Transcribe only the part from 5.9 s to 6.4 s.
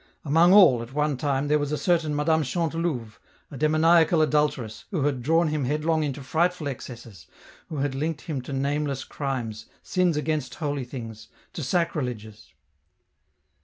into